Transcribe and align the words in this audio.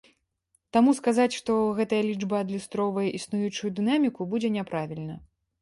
Таму 0.77 0.93
казаць, 1.07 1.35
што 1.41 1.51
гэтая 1.79 2.01
лічба 2.09 2.35
адлюстроўвае 2.45 3.07
існуючую 3.21 3.73
дынаміку, 3.81 4.31
будзе 4.33 4.53
няправільна. 4.57 5.25